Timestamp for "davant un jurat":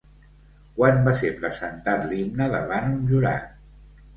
2.57-3.49